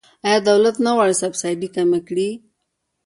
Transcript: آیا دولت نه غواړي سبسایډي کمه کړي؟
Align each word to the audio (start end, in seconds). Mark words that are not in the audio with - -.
آیا 0.25 0.39
دولت 0.49 0.75
نه 0.85 0.91
غواړي 0.95 1.15
سبسایډي 1.23 1.69
کمه 1.75 1.99
کړي؟ 2.07 2.29